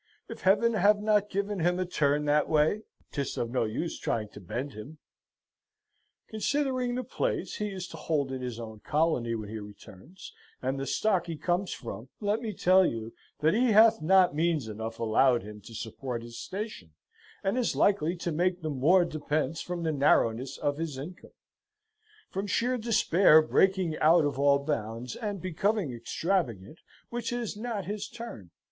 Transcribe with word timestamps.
If 0.27 0.41
Heaven 0.41 0.73
have 0.73 0.99
not 0.99 1.29
given 1.29 1.59
him 1.59 1.77
a 1.77 1.85
turn 1.85 2.25
that 2.25 2.49
way, 2.49 2.81
'tis 3.11 3.37
of 3.37 3.51
no 3.51 3.65
use 3.65 3.99
trying 3.99 4.29
to 4.29 4.39
bend 4.39 4.73
him. 4.73 4.97
"Considering 6.27 6.95
the 6.95 7.03
place 7.03 7.57
he 7.57 7.67
is 7.69 7.87
to 7.89 7.97
hold 7.97 8.31
in 8.31 8.41
his 8.41 8.59
own 8.59 8.79
colony 8.79 9.35
when 9.35 9.47
he 9.49 9.59
returns, 9.59 10.33
and 10.59 10.79
the 10.79 10.87
stock 10.87 11.27
he 11.27 11.37
comes 11.37 11.71
from, 11.71 12.09
let 12.19 12.41
me 12.41 12.51
tell 12.51 12.83
you, 12.83 13.13
that 13.41 13.53
he 13.53 13.73
hath 13.73 14.01
not 14.01 14.33
means 14.33 14.67
enough 14.67 14.97
allowed 14.97 15.43
him 15.43 15.61
to 15.65 15.75
support 15.75 16.23
his 16.23 16.39
station, 16.39 16.95
and 17.43 17.55
is 17.55 17.75
likely 17.75 18.15
to 18.15 18.31
make 18.31 18.63
the 18.63 18.71
more 18.71 19.05
depence 19.05 19.61
from 19.61 19.83
the 19.83 19.91
narrowness 19.91 20.57
of 20.57 20.77
his 20.79 20.97
income 20.97 21.35
from 22.31 22.47
sheer 22.47 22.75
despair 22.75 23.39
breaking 23.39 23.95
out 23.99 24.25
of 24.25 24.39
all 24.39 24.57
bounds, 24.57 25.15
and 25.15 25.39
becoming 25.43 25.93
extravagant, 25.93 26.79
which 27.11 27.31
is 27.31 27.55
not 27.55 27.85
his 27.85 28.07
turn. 28.09 28.49